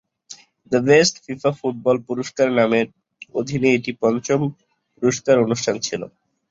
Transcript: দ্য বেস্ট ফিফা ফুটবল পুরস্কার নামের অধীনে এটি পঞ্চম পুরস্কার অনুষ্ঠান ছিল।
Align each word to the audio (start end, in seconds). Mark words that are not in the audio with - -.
দ্য 0.71 0.79
বেস্ট 0.87 1.15
ফিফা 1.25 1.51
ফুটবল 1.59 1.97
পুরস্কার 2.07 2.47
নামের 2.57 2.87
অধীনে 3.39 3.69
এটি 3.77 3.91
পঞ্চম 4.01 4.39
পুরস্কার 4.95 5.35
অনুষ্ঠান 5.45 5.75
ছিল। 5.85 6.01